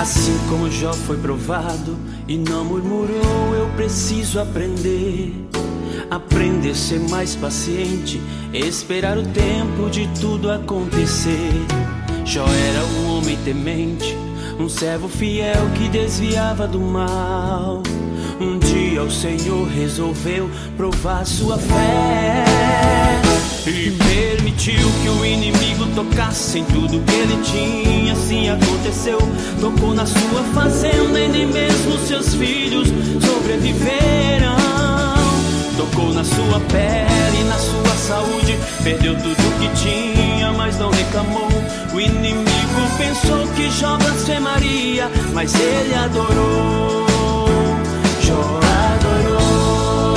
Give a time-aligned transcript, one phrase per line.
[0.00, 1.94] Assim como Jó foi provado
[2.26, 5.34] e não murmurou, eu preciso aprender.
[6.10, 8.18] Aprender a ser mais paciente,
[8.50, 11.52] esperar o tempo de tudo acontecer.
[12.24, 14.16] Jó era um homem temente,
[14.58, 17.82] um servo fiel que desviava do mal.
[18.40, 22.46] Um dia o Senhor resolveu provar sua fé
[23.66, 24.79] e permitiu
[26.04, 28.12] tocasse em tudo que ele tinha.
[28.12, 29.18] Assim aconteceu,
[29.60, 32.88] tocou na sua fazenda e nem mesmo seus filhos
[33.20, 34.56] sobreviveram.
[35.76, 41.48] Tocou na sua pele, na sua saúde, perdeu tudo que tinha, mas não reclamou.
[41.94, 42.40] O inimigo
[42.96, 47.06] pensou que Jó blasfemaria, mas ele adorou.
[48.22, 48.60] Jó
[48.94, 50.16] adorou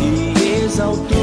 [0.00, 1.15] e exaltou.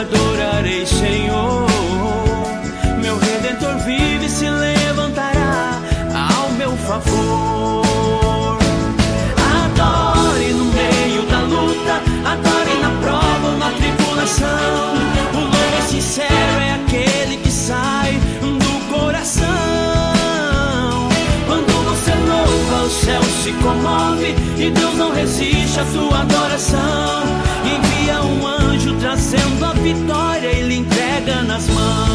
[0.00, 1.66] Adorarei, Senhor.
[3.00, 5.80] Meu redentor vive e se levantará
[6.36, 8.58] ao meu favor.
[9.64, 14.94] Adore no meio da luta, adore na prova ou na tribulação.
[15.32, 19.46] O louvor sincero é aquele que sai do coração.
[21.46, 27.43] Quando você louva, o céu se comove e Deus não resiste à sua adoração.
[31.54, 32.13] Nas mãos.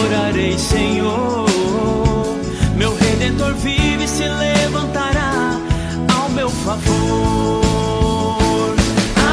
[0.00, 1.46] Adorarei, Senhor.
[2.76, 5.58] Meu redentor vive e se levantará
[6.14, 7.60] ao meu favor.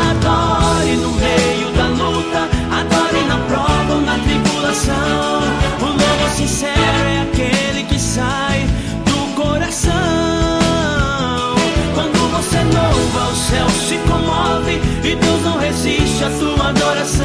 [0.09, 5.41] Adore no meio da luta, adore na prova ou na tribulação.
[5.81, 8.67] O louvor sincero é aquele que sai
[9.05, 9.93] do coração.
[11.95, 17.16] Quando você louva, o céu se comove e Deus não resiste à sua adoração.